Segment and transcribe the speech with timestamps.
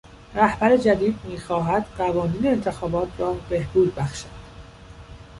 [0.35, 4.29] رهبر جدید میخواهد قوانین انتخابات را بهبود بخشد.